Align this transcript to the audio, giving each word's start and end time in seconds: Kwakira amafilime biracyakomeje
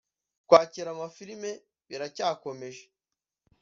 Kwakira 0.47 0.89
amafilime 0.91 1.51
biracyakomeje 1.87 2.83